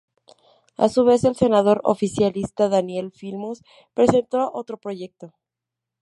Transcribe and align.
A 0.77 0.89
su 0.89 1.03
vez 1.05 1.23
el 1.25 1.35
senador 1.35 1.79
oficialista 1.83 2.69
Daniel 2.69 3.11
Filmus 3.11 3.63
presentó 3.93 4.49
otro 4.51 4.77
proyecto. 4.77 5.35